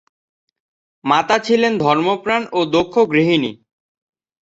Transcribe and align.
মাতা 1.05 1.37
ছিলেন 1.39 1.73
ধর্মপ্রাণ 1.77 2.41
ও 2.51 2.59
দক্ষ 2.75 2.95
গৃহিণী। 3.11 3.51